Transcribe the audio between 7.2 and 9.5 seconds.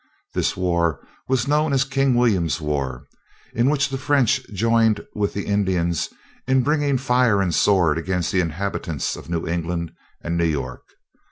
and sword upon the inhabitants of New